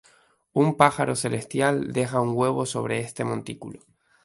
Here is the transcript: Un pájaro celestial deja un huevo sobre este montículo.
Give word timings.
Un 0.53 0.77
pájaro 0.77 1.15
celestial 1.15 1.93
deja 1.93 2.19
un 2.21 2.33
huevo 2.35 2.65
sobre 2.65 3.01
este 3.01 3.23
montículo. 3.23 3.81